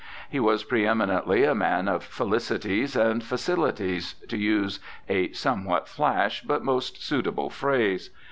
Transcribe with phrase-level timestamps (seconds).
[0.31, 6.41] He was pre eminently a man of felicities and facilities, to use a somewhat flash
[6.41, 8.09] but most suitable phrase.